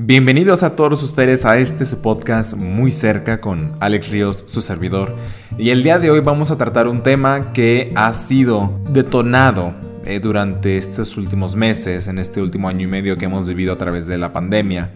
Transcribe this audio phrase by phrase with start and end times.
[0.00, 5.12] Bienvenidos a todos ustedes a este podcast muy cerca con Alex Ríos, su servidor.
[5.58, 9.74] Y el día de hoy vamos a tratar un tema que ha sido detonado
[10.04, 13.78] eh, durante estos últimos meses, en este último año y medio que hemos vivido a
[13.78, 14.92] través de la pandemia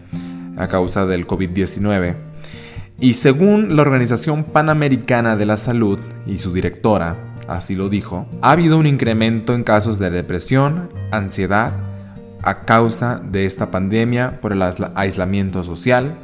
[0.55, 2.15] a causa del COVID-19.
[2.97, 7.17] Y según la Organización Panamericana de la Salud y su directora,
[7.49, 11.73] así lo dijo, ha habido un incremento en casos de depresión, ansiedad,
[12.43, 16.17] a causa de esta pandemia por el aislamiento social,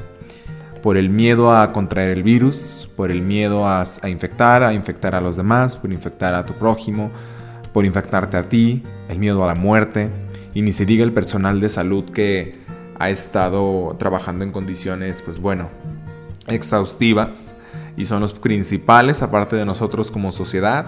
[0.84, 5.22] por el miedo a contraer el virus, por el miedo a, infectar, a infectar a
[5.22, 7.12] los demás, por infectar a tu prójimo,
[7.74, 10.10] por infectarte a ti, el miedo a la muerte,
[10.54, 12.60] y ni se diga el personal de salud que
[12.98, 15.70] ha estado trabajando en condiciones, pues bueno,
[16.48, 17.54] exhaustivas,
[17.96, 20.86] y son los principales, aparte de nosotros como sociedad,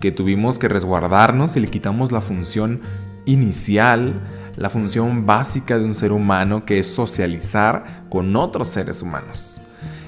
[0.00, 2.80] que tuvimos que resguardarnos y le quitamos la función
[3.26, 4.20] inicial
[4.56, 9.60] la función básica de un ser humano que es socializar con otros seres humanos.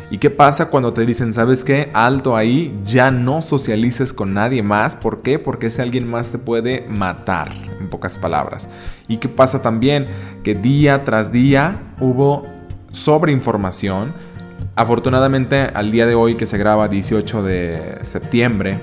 [0.09, 1.91] ¿Y qué pasa cuando te dicen, sabes qué?
[1.93, 4.95] Alto ahí, ya no socialices con nadie más.
[4.95, 5.41] ¿Por qué?
[5.41, 8.69] Porque ese alguien más te puede matar, en pocas palabras.
[9.09, 10.07] ¿Y qué pasa también?
[10.45, 12.47] Que día tras día hubo
[12.93, 14.13] sobreinformación.
[14.77, 18.79] Afortunadamente, al día de hoy que se graba 18 de septiembre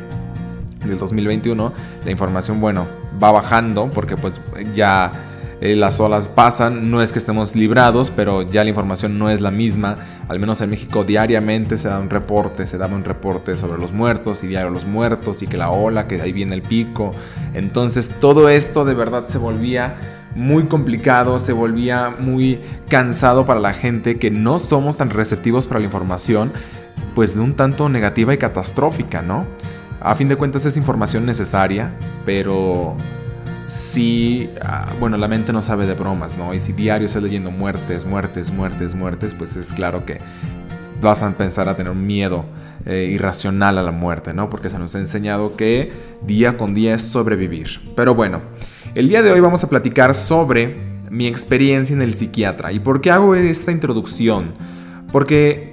[0.85, 1.71] del 2021,
[2.03, 2.85] la información, bueno,
[3.21, 4.41] va bajando porque pues
[4.75, 5.11] ya
[5.63, 9.39] eh, las olas pasan, no es que estemos librados, pero ya la información no es
[9.39, 9.95] la misma.
[10.27, 13.93] Al menos en México diariamente se da un reporte, se daba un reporte sobre los
[13.93, 17.11] muertos y diario los muertos y que la ola, que ahí viene el pico.
[17.53, 19.95] Entonces todo esto de verdad se volvía
[20.35, 25.79] muy complicado, se volvía muy cansado para la gente que no somos tan receptivos para
[25.79, 26.51] la información,
[27.15, 29.45] pues de un tanto negativa y catastrófica, ¿no?
[30.01, 31.93] A fin de cuentas es información necesaria,
[32.25, 32.97] pero
[33.67, 36.53] si, ah, bueno, la mente no sabe de bromas, ¿no?
[36.53, 40.19] Y si diario estás leyendo muertes, muertes, muertes, muertes, pues es claro que
[41.01, 42.45] vas a empezar a tener miedo
[42.85, 44.49] eh, irracional a la muerte, ¿no?
[44.49, 45.91] Porque se nos ha enseñado que
[46.25, 47.93] día con día es sobrevivir.
[47.95, 48.41] Pero bueno,
[48.95, 50.75] el día de hoy vamos a platicar sobre
[51.09, 52.71] mi experiencia en el psiquiatra.
[52.71, 54.53] ¿Y por qué hago esta introducción?
[55.11, 55.72] Porque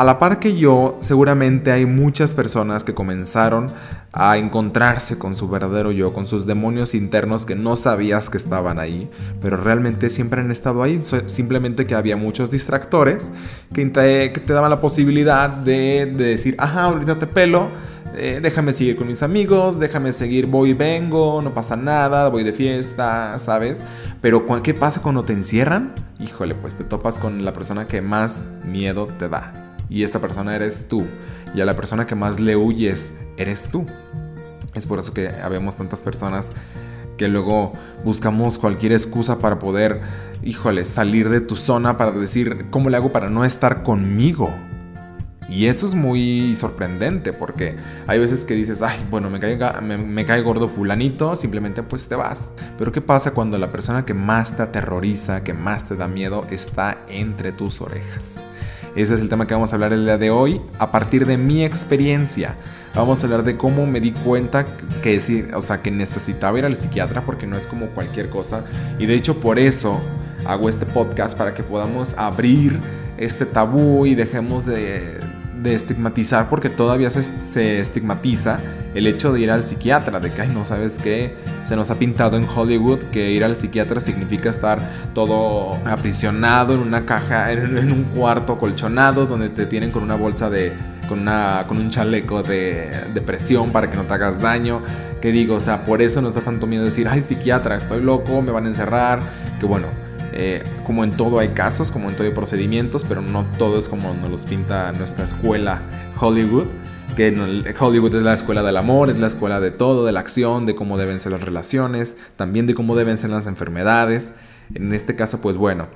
[0.00, 3.70] a la par que yo, seguramente hay muchas personas que comenzaron
[4.14, 8.78] a encontrarse con su verdadero yo, con sus demonios internos que no sabías que estaban
[8.78, 9.10] ahí,
[9.42, 13.30] pero realmente siempre han estado ahí, simplemente que había muchos distractores
[13.74, 17.68] que te, daban la posibilidad de, decir, ajá, ahorita te pelo,
[18.16, 22.42] eh, déjame seguir con mis amigos, déjame seguir, voy y vengo, no pasa nada, voy
[22.42, 23.82] de fiesta, ¿sabes?
[24.22, 25.92] Pero ¿qué pasa cuando te encierran?
[26.18, 30.54] Híjole, pues te topas con la persona que más miedo te da y esta persona
[30.54, 31.04] eres tú.
[31.54, 33.84] Y a la persona que más le huyes eres tú.
[34.74, 36.50] Es por eso que habemos tantas personas
[37.18, 40.00] que luego buscamos cualquier excusa para poder,
[40.42, 44.48] híjole, salir de tu zona para decir, ¿cómo le hago para no estar conmigo?
[45.50, 47.76] Y eso es muy sorprendente porque
[48.06, 52.06] hay veces que dices, ay, bueno, me cae, me, me cae, gordo fulanito, simplemente pues
[52.08, 52.52] te vas.
[52.78, 56.46] Pero ¿qué pasa cuando la persona que más te aterroriza, que más te da miedo,
[56.50, 58.44] está entre tus orejas?
[58.96, 61.36] Ese es el tema que vamos a hablar el día de hoy a partir de
[61.36, 62.56] mi experiencia.
[62.94, 64.66] Vamos a hablar de cómo me di cuenta
[65.00, 68.64] que, o sea, que necesitaba ir al psiquiatra porque no es como cualquier cosa.
[68.98, 70.00] Y de hecho por eso
[70.44, 72.80] hago este podcast para que podamos abrir
[73.16, 75.20] este tabú y dejemos de,
[75.62, 78.58] de estigmatizar porque todavía se, estigmatiza
[78.94, 81.34] el hecho de ir al psiquiatra, de que, ay, no sabes qué,
[81.64, 84.80] se nos ha pintado en Hollywood que ir al psiquiatra significa estar
[85.14, 90.50] todo aprisionado en una caja, en, un cuarto colchonado donde te tienen con una bolsa
[90.50, 90.72] de,
[91.08, 94.82] con, una, con un chaleco de, de presión para que no te hagas daño.
[95.20, 98.40] Que digo, o sea, por eso nos da tanto miedo decir, ay, psiquiatra, estoy loco,
[98.40, 99.20] me van a encerrar,
[99.58, 99.86] que bueno
[100.32, 103.88] eh, como en todo hay casos, como en todo hay procedimientos, pero no todo es
[103.88, 105.82] como nos los pinta nuestra escuela
[106.18, 106.66] Hollywood.
[107.20, 110.64] Que Hollywood es la escuela del amor, es la escuela de todo, de la acción,
[110.64, 114.32] de cómo deben ser las relaciones, también de cómo deben ser las enfermedades.
[114.72, 115.88] En este caso, pues bueno,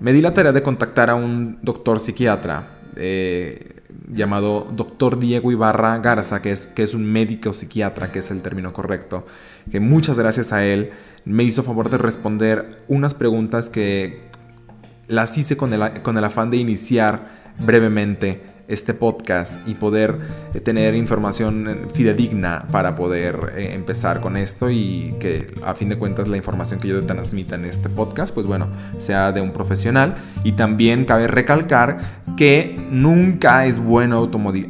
[0.00, 5.98] me di la tarea de contactar a un doctor psiquiatra eh, llamado doctor Diego Ibarra
[5.98, 9.26] Garza, que es, que es un médico psiquiatra, que es el término correcto,
[9.70, 10.92] que muchas gracias a él
[11.26, 14.30] me hizo favor de responder unas preguntas que
[15.08, 20.16] las hice con el, con el afán de iniciar brevemente este podcast y poder
[20.54, 25.98] eh, tener información fidedigna para poder eh, empezar con esto y que a fin de
[25.98, 28.68] cuentas la información que yo te transmita en este podcast, pues bueno,
[28.98, 30.16] sea de un profesional.
[30.44, 31.98] Y también cabe recalcar
[32.36, 34.16] que nunca es bueno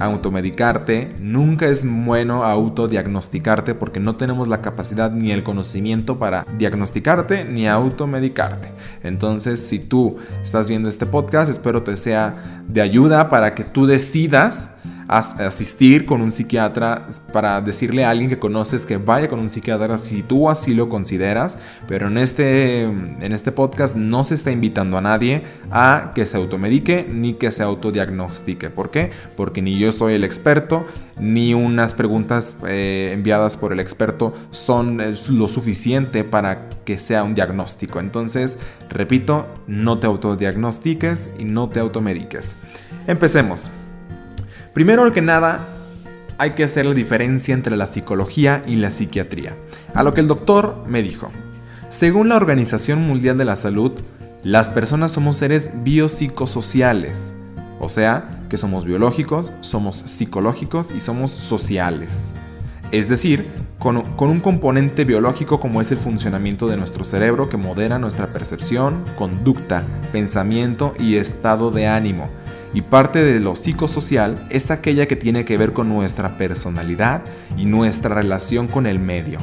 [0.01, 7.45] automedicarte, nunca es bueno autodiagnosticarte porque no tenemos la capacidad ni el conocimiento para diagnosticarte
[7.45, 8.69] ni automedicarte.
[9.03, 13.87] Entonces, si tú estás viendo este podcast, espero te sea de ayuda para que tú
[13.91, 14.71] decidas
[15.11, 19.99] asistir con un psiquiatra para decirle a alguien que conoces que vaya con un psiquiatra
[19.99, 21.59] si tú así lo consideras,
[21.89, 25.43] pero en este, en este podcast no se está invitando a nadie
[25.73, 28.71] a que se automedique ni que se autodiagnostique.
[28.71, 29.11] ¿Por qué?
[29.37, 30.87] Porque ni yo soy el experto,
[31.19, 37.35] ni unas preguntas eh, enviadas por el experto son lo suficiente para que sea un
[37.35, 37.99] diagnóstico.
[37.99, 42.57] Entonces, repito, no te autodiagnostiques y no te automediques.
[43.09, 43.73] Empecemos.
[44.73, 45.67] Primero que nada,
[46.39, 49.57] hay que hacer la diferencia entre la psicología y la psiquiatría.
[49.95, 51.29] A lo que el doctor me dijo.
[51.89, 53.93] Según la Organización Mundial de la Salud,
[54.45, 57.35] las personas somos seres biopsicosociales.
[57.81, 62.31] O sea, que somos biológicos, somos psicológicos y somos sociales.
[62.93, 63.49] Es decir,
[63.81, 68.29] con, con, un componente biológico como es el funcionamiento de nuestro cerebro que modera nuestra
[68.29, 72.29] percepción, conducta, pensamiento y estado de ánimo
[72.73, 77.23] y parte de lo psicosocial es aquella que tiene que ver con nuestra personalidad
[77.57, 79.39] y nuestra relación con el medio.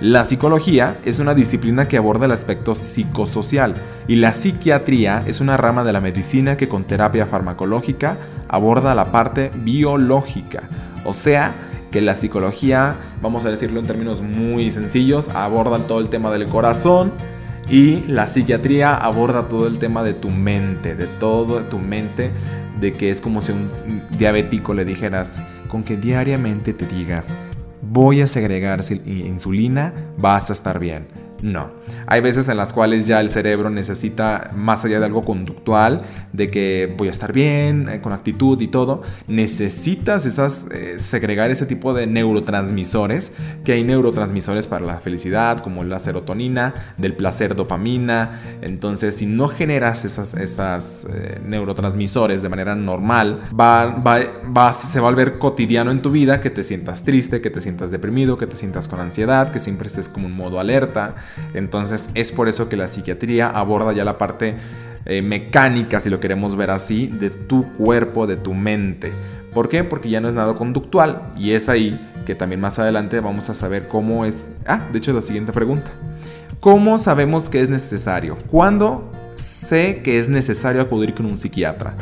[0.00, 3.74] La psicología es una disciplina que aborda el aspecto psicosocial
[4.08, 8.16] y la psiquiatría es una rama de la medicina que con terapia farmacológica
[8.48, 10.62] aborda la parte biológica.
[11.04, 11.52] O sea,
[11.90, 16.46] que la psicología, vamos a decirlo en términos muy sencillos, aborda todo el tema del
[16.46, 17.12] corazón,
[17.70, 22.32] y la psiquiatría aborda todo el tema de tu mente, de todo tu mente,
[22.80, 23.68] de que es como si un
[24.18, 25.36] diabético le dijeras,
[25.68, 27.28] con que diariamente te digas,
[27.80, 31.19] voy a segregar insulina, vas a estar bien.
[31.42, 31.70] No.
[32.06, 36.02] Hay veces en las cuales ya el cerebro necesita, más allá de algo conductual,
[36.32, 41.50] de que voy a estar bien, eh, con actitud y todo, necesitas esas, eh, segregar
[41.50, 43.32] ese tipo de neurotransmisores,
[43.64, 48.40] que hay neurotransmisores para la felicidad, como la serotonina, del placer dopamina.
[48.62, 55.10] Entonces, si no generas esas, eh, neurotransmisores de manera normal, va, va, se va a
[55.10, 58.56] volver cotidiano en tu vida que te sientas triste, que te sientas deprimido, que te
[58.56, 61.14] sientas con ansiedad, que siempre estés como en modo alerta.
[61.54, 64.54] Entonces es por eso que la psiquiatría aborda ya la parte
[65.06, 69.12] eh, mecánica, si lo queremos ver así, de tu cuerpo, de tu mente.
[69.52, 69.82] ¿Por qué?
[69.82, 73.54] Porque ya no es nada conductual y es ahí que también más adelante vamos a
[73.54, 74.50] saber cómo es...
[74.66, 75.90] Ah, de hecho la siguiente pregunta.
[76.60, 78.36] ¿Cómo sabemos que es necesario?
[78.48, 81.94] ¿Cuándo sé que es necesario acudir con un psiquiatra?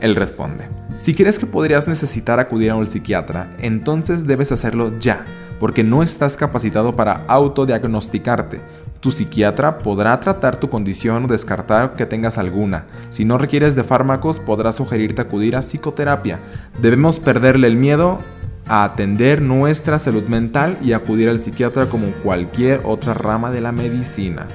[0.00, 0.64] Él responde,
[0.96, 5.24] si crees que podrías necesitar acudir a un psiquiatra, entonces debes hacerlo ya
[5.60, 8.60] porque no estás capacitado para autodiagnosticarte.
[9.00, 12.84] Tu psiquiatra podrá tratar tu condición o descartar que tengas alguna.
[13.10, 16.40] Si no requieres de fármacos, podrá sugerirte acudir a psicoterapia.
[16.80, 18.18] Debemos perderle el miedo
[18.66, 23.72] a atender nuestra salud mental y acudir al psiquiatra como cualquier otra rama de la
[23.72, 24.46] medicina.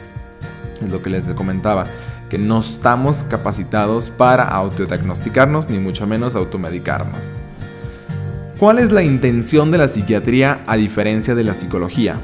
[0.81, 1.85] Es lo que les comentaba,
[2.29, 7.39] que no estamos capacitados para autodiagnosticarnos ni mucho menos automedicarnos.
[8.59, 12.17] ¿Cuál es la intención de la psiquiatría a diferencia de la psicología?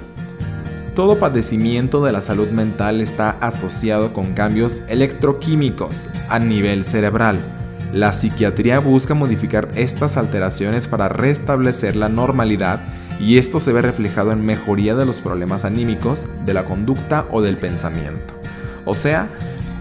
[0.95, 7.39] Todo padecimiento de la salud mental está asociado con cambios electroquímicos a nivel cerebral.
[7.93, 12.79] La psiquiatría busca modificar estas alteraciones para restablecer la normalidad
[13.19, 17.41] y esto se ve reflejado en mejoría de los problemas anímicos, de la conducta o
[17.41, 18.35] del pensamiento.
[18.85, 19.29] O sea,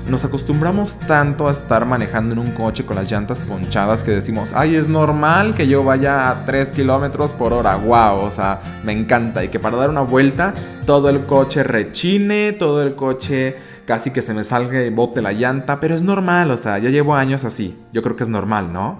[0.08, 4.52] nos acostumbramos tanto a estar manejando en un coche con las llantas ponchadas que decimos,
[4.54, 8.92] ay, es normal que yo vaya a 3 kilómetros por hora, wow, o sea, me
[8.92, 9.44] encanta.
[9.44, 10.54] Y que para dar una vuelta
[10.86, 15.32] todo el coche rechine, todo el coche casi que se me salga y bote la
[15.32, 18.72] llanta, pero es normal, o sea, ya llevo años así, yo creo que es normal,
[18.72, 18.98] ¿no?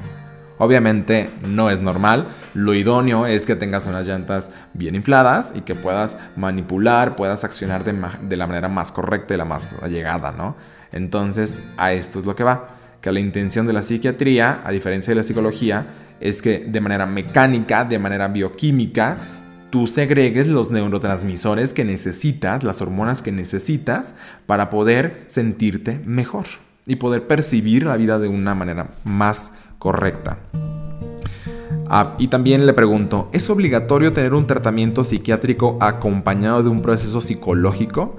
[0.59, 5.75] Obviamente no es normal, lo idóneo es que tengas unas llantas bien infladas y que
[5.75, 10.57] puedas manipular, puedas accionar de, de la manera más correcta y la más allegada, ¿no?
[10.93, 12.77] Entonces, a esto es lo que va.
[13.01, 15.87] Que la intención de la psiquiatría, a diferencia de la psicología,
[16.21, 19.17] es que de manera mecánica, de manera bioquímica,
[19.71, 24.15] tú segregues los neurotransmisores que necesitas, las hormonas que necesitas
[24.47, 26.47] para poder sentirte mejor
[26.87, 30.39] y poder percibir la vida de una manera más correcta.
[31.91, 37.21] Ah, y también le pregunto, ¿es obligatorio tener un tratamiento psiquiátrico acompañado de un proceso
[37.21, 38.17] psicológico?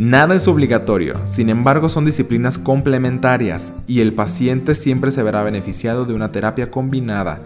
[0.00, 6.06] Nada es obligatorio, sin embargo son disciplinas complementarias y el paciente siempre se verá beneficiado
[6.06, 7.42] de una terapia combinada.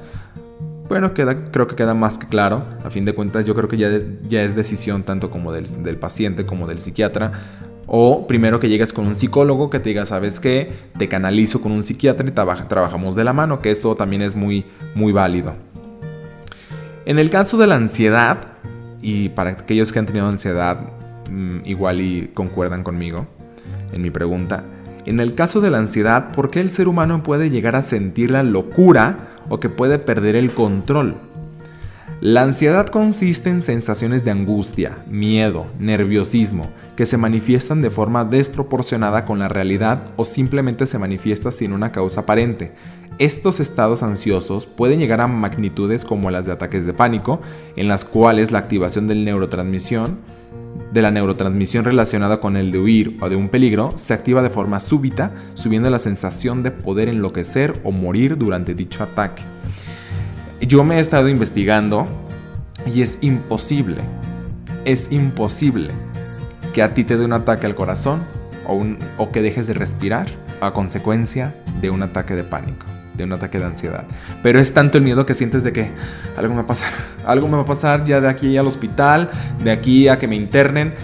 [0.89, 2.63] Bueno, queda, creo que queda más que claro.
[2.85, 3.91] A fin de cuentas, yo creo que ya,
[4.29, 7.33] ya es decisión tanto como del, paciente como del psiquiatra.
[7.89, 10.71] O primero que llegues con un psicólogo que te diga, ¿sabes qué?
[10.97, 14.65] Te canalizo con un psiquiatra y trabajamos de la mano, que eso también es muy,
[14.95, 15.55] muy válido.
[17.05, 18.39] En el caso de la ansiedad,
[19.03, 20.79] y para aquellos que han tenido ansiedad,
[21.65, 23.27] igual y concuerdan conmigo
[23.93, 24.65] en mi pregunta,
[25.07, 28.31] en el caso de la ansiedad, ¿por qué el ser humano puede llegar a sentir
[28.31, 29.19] la locura
[29.51, 31.15] o que puede perder el control?
[32.21, 39.27] La ansiedad consiste en sensaciones de angustia, miedo, nerviosismo, que se manifiestan de forma desproporcionada
[39.27, 42.73] con la realidad o simplemente se manifiesta sin una causa aparente.
[43.19, 47.41] Estos estados ansiosos pueden llegar a magnitudes como las de ataques de pánico,
[47.77, 50.17] en las cuales la activación del neurotransmisión,
[50.95, 54.49] de la neurotransmisión relacionada con el de huir o de un peligro se activa de
[54.49, 59.43] forma súbita, subiendo la sensación de poder enloquecer o morir durante dicho ataque.
[60.61, 62.07] Yo me he estado investigando
[62.95, 64.03] y es imposible,
[64.85, 65.91] es imposible
[66.73, 68.23] que a ti te dé un ataque al corazón
[68.69, 68.81] o,
[69.19, 70.29] o que dejes de respirar
[70.61, 74.05] a consecuencia de un ataque de pánico de un ataque de ansiedad.
[74.43, 75.91] Pero es tanto el miedo que sientes de que
[76.37, 76.93] algo me va a pasar,
[77.27, 79.31] algo me va a pasar ya de aquí al hospital,
[79.63, 80.95] de aquí a que me internen.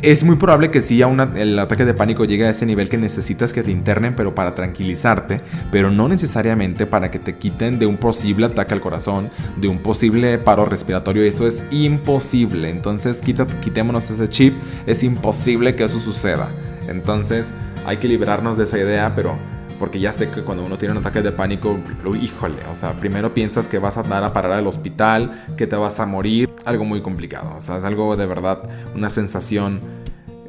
[0.00, 3.52] Es muy probable que sí, el ataque de pánico llegue a ese nivel que necesitas
[3.52, 5.40] que te internen, pero para tranquilizarte,
[5.72, 9.78] pero no necesariamente para que te quiten de un posible ataque al corazón, de un
[9.78, 11.24] posible paro respiratorio.
[11.24, 12.70] Eso es imposible.
[12.70, 14.54] Entonces, quitémonos ese chip.
[14.86, 16.48] Es imposible que eso suceda.
[16.86, 17.52] Entonces,
[17.84, 19.36] hay que liberarnos de esa idea, pero
[19.78, 22.92] porque ya sé que cuando uno tiene un ataque de pánico, lo, híjole, o sea,
[22.92, 26.50] primero piensas que vas a andar a parar al hospital, que te vas a morir,
[26.64, 29.80] algo muy complicado, o sea, es algo de verdad, una sensación,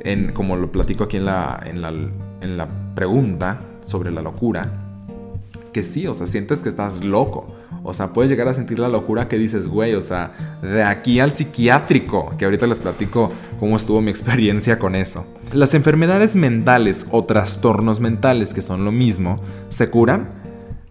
[0.02, 4.79] en, como lo platico aquí en la pregunta sobre la locura,
[5.72, 7.48] que sí, o sea, sientes que estás loco.
[7.84, 11.20] O sea, puedes llegar a sentir la locura que dices, güey, o sea, de aquí
[11.20, 15.26] al psiquiátrico, que ahorita les platico cómo estuvo mi experiencia con eso.
[15.54, 19.38] Las enfermedades mentales o trastornos mentales, que son lo mismo,
[19.70, 20.30] se curan.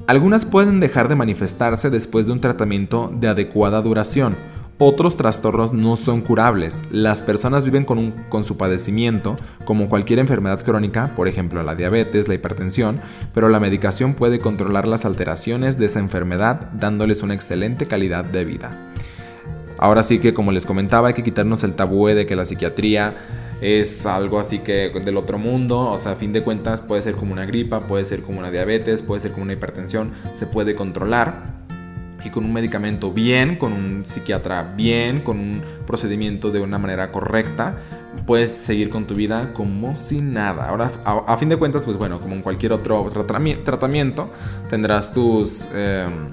[0.07, 4.37] Algunas pueden dejar de manifestarse después de un tratamiento de adecuada duración
[4.79, 6.81] otros trastornos no son curables.
[6.91, 12.35] Las personas viven con, su padecimiento, como cualquier enfermedad crónica, por ejemplo la diabetes, la
[12.35, 13.01] hipertensión,
[13.35, 18.45] pero la medicación puede controlar las alteraciones de esa enfermedad dándoles una excelente calidad de
[18.45, 18.71] vida.
[19.79, 23.15] Ahora sí que como les comentaba hay que quitarnos el tabú de que la psiquiatría
[23.61, 27.17] es algo así que del otro mundo, o sea, a fin de cuentas puede ser
[27.17, 30.77] como una gripa, puede ser como una diabetes, puede ser como una hipertensión, se puede
[30.77, 31.58] controlar
[32.25, 37.13] y con un medicamento bien, con un psiquiatra bien, con un procedimiento de una manera
[37.13, 37.77] correcta,
[38.27, 40.69] puedes seguir con tu vida como si nada.
[40.69, 44.31] Ahora, a, fin de cuentas, pues bueno, como en cualquier otro tratamiento,
[44.69, 46.29] tendrás tus em,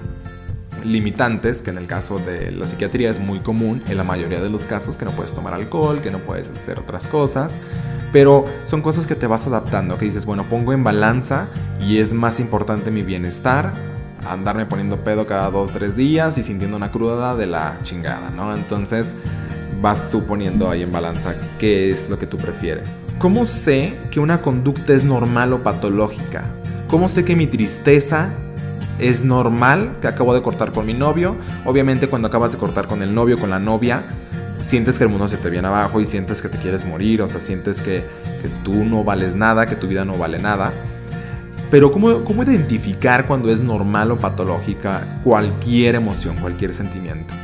[0.84, 4.50] limitantes, que en el caso de la psiquiatría es muy común, en la mayoría de
[4.50, 7.58] los casos, que no puedes tomar alcohol, que no puedes hacer otras cosas.
[8.12, 11.48] Pero son cosas que te vas adaptando, que dices, bueno, pongo en balanza
[11.80, 13.72] y es más importante mi bienestar
[14.28, 18.54] andarme poniendo pedo cada dos, tres días y sintiendo una cruda de la chingada, ¿no?
[18.54, 19.14] Entonces
[19.80, 22.88] vas tú poniendo ahí en balanza qué es lo que tú prefieres.
[23.18, 26.44] ¿Cómo sé que una conducta es normal o patológica?
[26.88, 28.30] ¿Cómo sé que mi tristeza
[28.98, 31.36] es normal, que acabo de cortar con mi novio?
[31.64, 34.04] Obviamente cuando acabas de cortar con el novio, con la novia,
[34.62, 37.28] sientes que el mundo se te viene abajo y sientes que te quieres morir, o
[37.28, 38.04] sea, sientes que,
[38.42, 40.72] que tú no vales nada, que tu vida no vale nada.
[41.70, 47.34] Pero ¿cómo, ¿cómo identificar cuando es normal o patológica cualquier emoción, cualquier sentimiento?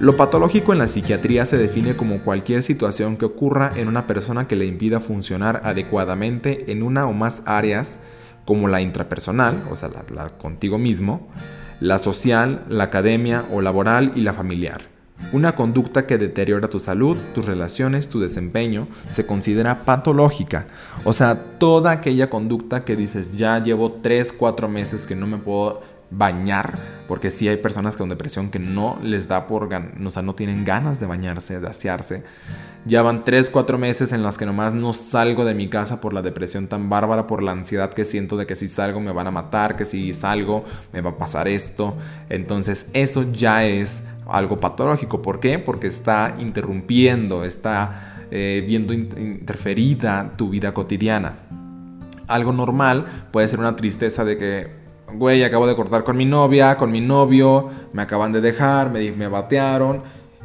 [0.00, 4.46] Lo patológico en la psiquiatría se define como cualquier situación que ocurra en una persona
[4.46, 7.98] que le impida funcionar adecuadamente en una o más áreas
[8.44, 11.28] como la intrapersonal, o sea, la contigo mismo,
[11.80, 14.97] la social, la academia o laboral y la familiar.
[15.32, 20.66] Una conducta que deteriora tu salud, tus relaciones, tu desempeño, se considera patológica.
[21.04, 25.36] O sea, toda aquella conducta que dices, ya llevo 3, 4 meses que no me
[25.36, 30.22] puedo bañar, porque sí hay personas con depresión que no les da por, o sea,
[30.22, 32.22] no tienen ganas de bañarse, de asearse.
[32.84, 36.12] Ya van 3, 4 meses en las que nomás no salgo de mi casa por
[36.12, 39.26] la depresión tan bárbara, por la ansiedad que siento de que si salgo me van
[39.26, 41.96] a matar, que si salgo me va a pasar esto.
[42.30, 45.20] Entonces eso ya es algo patológico.
[45.20, 45.58] ¿Por qué?
[45.58, 51.38] Porque está interrumpiendo, está eh, viendo interferida tu vida cotidiana.
[52.26, 54.77] Algo normal puede ser una tristeza de que,
[55.14, 59.12] güey, acabo de cortar con mi novia, con mi novio, me acaban de dejar, me,
[59.12, 60.02] me batearon.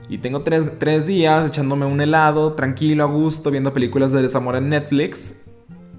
[0.09, 4.69] y tengo tres, días echándome un helado, tranquilo, a gusto, viendo películas de desamor en
[4.69, 5.35] Netflix,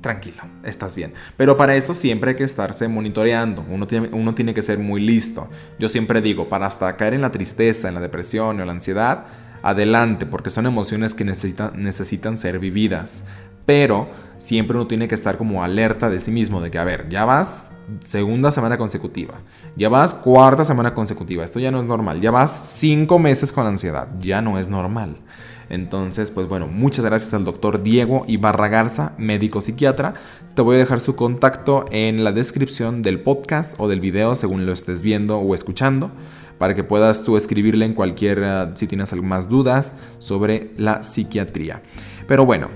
[0.00, 1.14] tranquilo, estás bien.
[1.36, 5.00] Pero para eso siempre hay que estarse monitoreando, uno tiene, uno tiene que ser muy
[5.00, 5.48] listo.
[5.78, 9.24] Yo siempre digo, para hasta caer en la tristeza, en la depresión o la ansiedad,
[9.62, 13.24] adelante, porque son emociones que necesitan, necesitan ser vividas.
[13.64, 17.08] Pero siempre uno tiene que estar como alerta de sí mismo, de que, a ver,
[17.08, 17.70] ya vas
[18.04, 19.34] segunda semana consecutiva,
[19.76, 23.66] ya vas cuarta semana consecutiva, esto ya no es normal, ya vas cinco meses con
[23.66, 25.16] ansiedad, ya no es normal.
[25.70, 30.14] Entonces, pues bueno, muchas gracias al doctor Diego Ibarra Garza, médico psiquiatra.
[30.54, 34.66] Te voy a dejar su contacto en la descripción del podcast o del video según
[34.66, 36.10] lo estés viendo o escuchando
[36.58, 41.82] para que puedas tú escribirle en cualquier, eh, si tienes algunas dudas sobre la psiquiatría.
[42.26, 42.68] Pero bueno,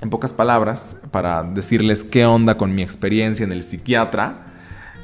[0.00, 4.46] en pocas palabras, para decirles qué onda con mi experiencia en el psiquiatra,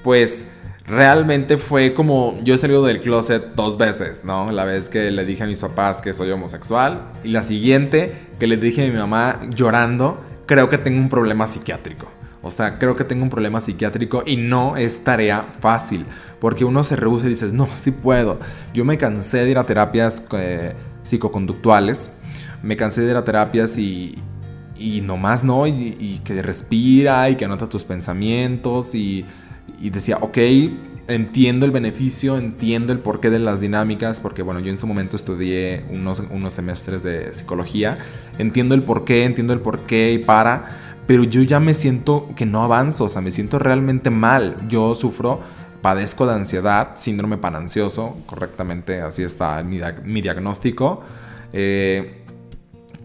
[0.03, 0.47] pues
[0.87, 4.53] realmente fue como yo he salido del closet dos veces, ¿no?
[4.53, 8.47] La vez que le dije a mis papás que soy homosexual y la siguiente que
[8.47, 12.07] le dije a mi mamá llorando, creo que tengo un problema psiquiátrico.
[12.43, 16.07] O sea, creo que tengo un problema psiquiátrico y no es tarea fácil,
[16.41, 18.39] porque uno se rehúsa y dices, no, sí puedo.
[18.73, 22.13] Yo me cansé de ir a terapias eh, psicoconductuales,
[22.63, 24.17] me cansé de ir a terapias y,
[24.79, 29.25] y nomás no, y, que respira y que anota tus pensamientos y,
[29.81, 30.39] y decía, ok,
[31.09, 35.17] entiendo el beneficio, entiendo el porqué de las dinámicas, porque bueno, yo en su momento
[35.17, 37.99] estudié unos, unos semestres de psicología,
[38.39, 42.65] entiendo el porqué, entiendo el porqué y para, pero yo ya me siento que no
[42.65, 44.57] avanzo, o sea, me siento realmente mal.
[44.69, 45.41] Yo sufro,
[45.81, 51.03] padezco de ansiedad, síndrome panansioso, correctamente así está mi, mi diagnóstico.
[51.53, 52.26] Eh,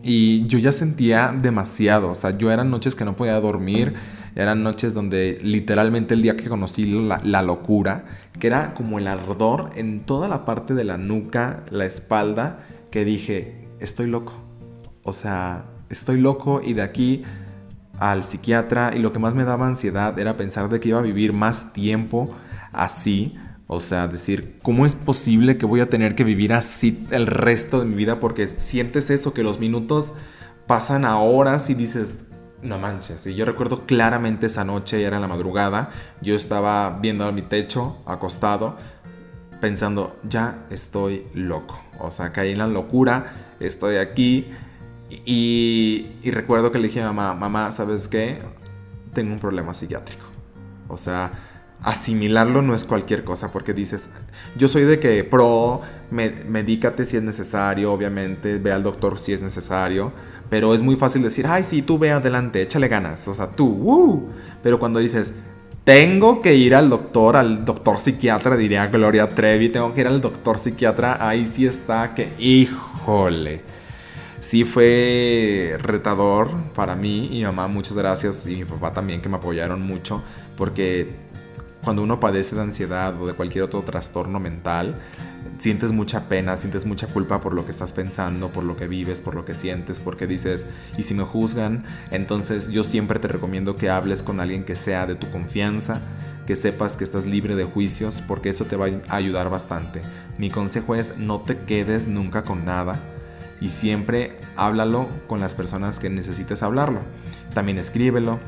[0.03, 3.93] y yo ya sentía demasiado, o sea, yo eran noches que no podía dormir,
[4.35, 8.05] eran noches donde literalmente el día que conocí la, la, locura,
[8.39, 13.05] que era como el ardor en toda la parte de la nuca, la espalda, que
[13.05, 14.33] dije, estoy loco.
[15.03, 17.23] O sea, estoy loco y de aquí
[17.99, 21.03] al psiquiatra y lo que más me daba ansiedad era pensar de que iba a
[21.03, 22.31] vivir más tiempo
[22.71, 23.37] así.
[23.73, 27.79] O sea, decir, ¿cómo es posible que voy a tener que vivir así el resto
[27.79, 28.19] de mi vida?
[28.19, 30.11] Porque sientes eso, que los minutos
[30.67, 32.15] pasan a horas y dices,
[32.61, 33.25] no manches.
[33.27, 35.89] Y yo recuerdo claramente esa noche, era la madrugada,
[36.21, 38.75] yo estaba viendo a mi techo, acostado,
[39.61, 41.79] pensando, ya estoy loco.
[41.97, 44.51] O sea, caí en la locura, estoy aquí
[45.25, 48.39] y, recuerdo que le dije a mamá, mamá, ¿sabes qué?
[49.13, 50.25] Tengo un problema psiquiátrico.
[50.89, 51.31] O sea,
[51.83, 54.09] asimilarlo no es cualquier cosa, porque dices,
[54.55, 59.41] yo soy de que pro, medícate si es necesario, obviamente, ve al doctor si es
[59.41, 60.11] necesario,
[60.49, 63.65] pero es muy fácil decir, ay, sí, tú ve adelante, échale ganas, o sea, tú,
[63.65, 64.29] ¡uh!
[64.61, 65.33] Pero cuando dices,
[65.83, 70.21] tengo que ir al doctor, al doctor psiquiatra, diría Gloria Trevi, tengo que ir al
[70.21, 73.61] doctor psiquiatra, ahí sí está que, híjole
[74.41, 79.37] sí fue retador para mí y mamá, muchas gracias, y mi papá también que me
[79.37, 80.23] apoyaron mucho,
[80.57, 81.30] porque
[81.83, 84.95] cuando uno padece de ansiedad o de cualquier otro trastorno mental,
[85.57, 89.21] sientes mucha pena, sientes mucha culpa por lo que estás pensando, por lo que vives,
[89.21, 90.65] por lo que sientes, porque dices,
[90.97, 95.05] y si me juzgan, entonces yo siempre te recomiendo que hables con alguien que sea
[95.05, 96.01] de tu confianza,
[96.45, 100.01] que sepas que estás libre de juicios, porque eso te va a ayudar bastante.
[100.37, 102.99] Mi consejo es no te quedes nunca con nada
[103.59, 107.01] y siempre háblalo con las personas que necesites hablarlo.
[107.53, 108.39] También escríbelo,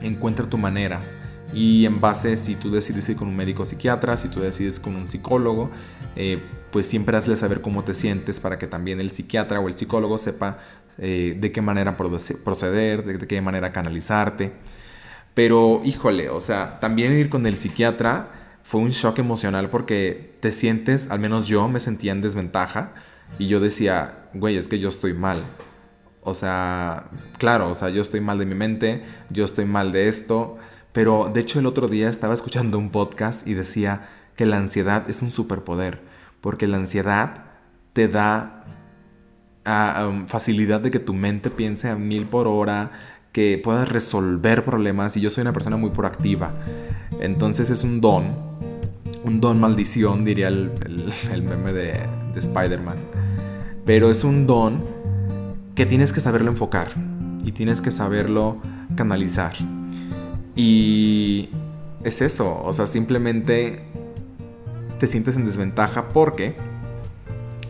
[0.00, 1.00] encuentra tu manera.
[1.54, 4.96] Y en base, si tú decides ir con un médico psiquiatra, si tú decides con
[4.96, 5.70] un psicólogo,
[6.14, 6.38] eh,
[6.70, 10.18] pues siempre hazle saber cómo te sientes para que también el psiquiatra o el psicólogo
[10.18, 10.58] sepa
[10.98, 14.52] eh, de qué manera proceder, de, de qué manera canalizarte.
[15.34, 20.52] Pero híjole, o sea, también ir con el psiquiatra fue un shock emocional porque te
[20.52, 22.92] sientes, al menos yo me sentía en desventaja
[23.38, 25.44] y yo decía, güey, es que yo estoy mal.
[26.22, 27.04] O sea,
[27.38, 30.58] claro, o sea, yo estoy mal de mi mente, yo estoy mal de esto.
[30.98, 35.08] Pero de hecho el otro día estaba escuchando un podcast y decía que la ansiedad
[35.08, 36.00] es un superpoder.
[36.40, 37.44] Porque la ansiedad
[37.92, 38.64] te da
[39.64, 42.90] ah, facilidad de que tu mente piense a mil por hora,
[43.30, 45.16] que puedas resolver problemas.
[45.16, 46.50] Y yo soy una persona muy proactiva.
[47.20, 48.34] Entonces es un don,
[49.22, 50.72] un don maldición, diría el,
[51.44, 51.92] meme de,
[52.34, 52.96] de Spider-Man
[53.86, 54.84] pero es un don
[55.76, 56.88] que tienes que saberlo enfocar
[57.44, 58.58] y tienes que saberlo
[58.96, 59.54] canalizar.
[60.58, 61.50] Y
[62.02, 63.84] es eso, o sea, simplemente
[64.98, 66.56] te sientes en desventaja porque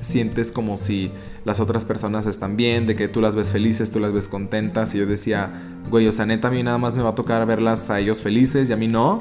[0.01, 1.12] sientes como si
[1.44, 4.94] las otras personas están bien, de que tú las ves felices, tú las ves contentas.
[4.94, 5.51] Y yo decía,
[5.90, 8.22] güey, o sea, neta, a mí nada más me va a tocar verlas a ellos
[8.22, 9.18] felices y a mí no.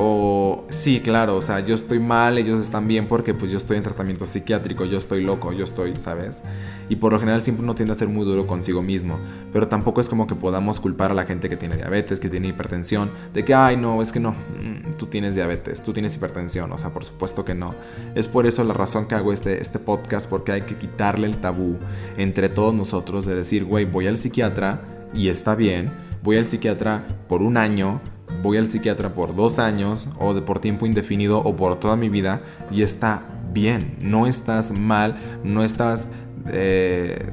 [0.00, 3.78] O sí, claro, o sea, yo estoy mal, ellos están bien porque pues yo estoy
[3.78, 6.44] en tratamiento psiquiátrico, yo estoy loco, yo estoy, ¿sabes?
[6.88, 9.18] Y por lo general siempre uno tiende a ser muy duro consigo mismo,
[9.52, 12.46] pero tampoco es como que podamos culpar a la gente que tiene diabetes, que tiene
[12.46, 16.70] hipertensión, de que, ay, no, es que no, mm, tú tienes diabetes, tú tienes hipertensión,
[16.70, 17.74] o sea, por supuesto que no.
[18.14, 21.38] Es por eso la razón que hago este, este podcast, porque hay que quitarle el
[21.38, 21.76] tabú
[22.16, 24.80] entre todos nosotros de decir, güey, voy al psiquiatra
[25.12, 25.90] y está bien,
[26.22, 28.00] voy al psiquiatra por un año,
[28.42, 32.08] voy al psiquiatra por dos años o de por tiempo indefinido o por toda mi
[32.08, 33.22] vida y está
[33.52, 36.06] bien, no estás mal, no estás
[36.50, 37.30] eh,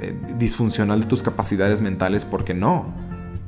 [0.00, 2.86] eh, disfuncional de tus capacidades mentales porque no.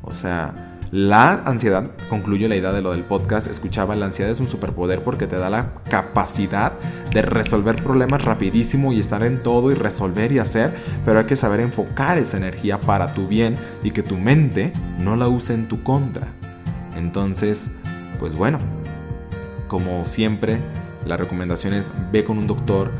[0.02, 4.38] O sea, la ansiedad, concluyo la idea de lo del podcast, escuchaba, la ansiedad es
[4.38, 6.72] un superpoder porque te da la capacidad
[7.10, 10.72] de resolver problemas rapidísimo y estar en todo y resolver y hacer,
[11.04, 15.16] pero hay que saber enfocar esa energía para tu bien y que tu mente no
[15.16, 16.28] la use en tu contra.
[16.96, 17.68] Entonces,
[18.18, 18.58] pues bueno,
[19.68, 20.60] como siempre,
[21.04, 22.90] la recomendación es ve con un doctor,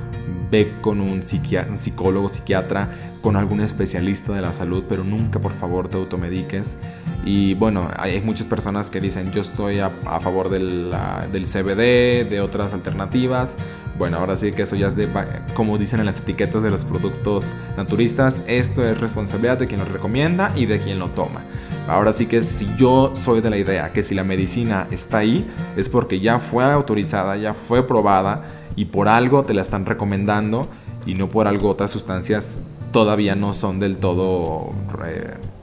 [0.51, 2.89] ve con un, psicólogo, psiquiatra,
[3.23, 6.77] con algún especialista de la salud, pero nunca por favor te automediques.
[7.25, 10.95] Y bueno, hay muchas personas que dicen yo estoy a, favor del,
[11.33, 13.57] del, CBD, de otras alternativas.
[13.99, 15.09] Bueno, ahora sí que eso ya es de,
[15.55, 19.87] como dicen en las etiquetas de los productos naturistas, esto es responsabilidad de quien lo
[19.87, 21.43] recomienda y de quien lo toma.
[21.89, 25.49] Ahora sí que si yo soy de la idea que si la medicina está ahí,
[25.77, 30.69] es porque ya fue autorizada, ya fue probada y por algo te la están recomendando
[31.07, 32.61] y no por algo otras sustancias
[32.93, 34.73] todavía no son del todo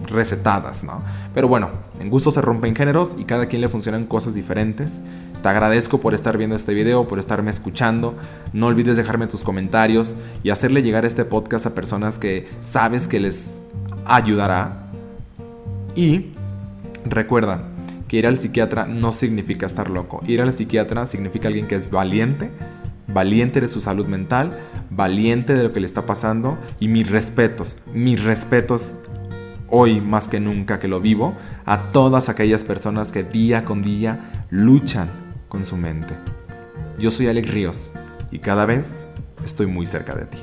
[0.08, 1.02] recetadas, ¿no?
[1.34, 5.02] Pero bueno, en gusto se rompen géneros y cada quien le funcionan cosas diferentes.
[5.42, 8.16] Te agradezco por estar viendo este video, por estarme escuchando.
[8.54, 13.20] No olvides dejarme tus comentarios y hacerle llegar este podcast a personas que sabes que
[13.20, 13.62] les
[14.06, 14.84] ayudará.
[15.96, 16.34] Y
[17.06, 17.64] recuerda
[18.08, 20.22] que ir al psiquiatra no significa estar loco.
[20.28, 22.52] Ir al psiquiatra significa alguien que es valiente
[23.08, 27.78] valiente de su salud mental, valiente de lo que le está pasando y mis respetos,
[27.94, 28.94] mis respetos
[29.70, 31.36] hoy más que nunca que lo vivo
[31.66, 35.10] a todas aquellas personas que día con día luchan
[35.48, 36.14] con su mente.
[37.00, 37.92] Yo soy Alex Ríos
[38.32, 39.08] y cada vez
[39.44, 40.38] estoy muy cerca de ti.